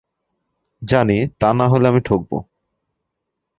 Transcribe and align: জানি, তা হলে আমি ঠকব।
জানি, 0.81 1.17
তা 1.39 1.49
হলে 1.67 1.85
আমি 1.87 1.99
ঠকব। 1.99 2.31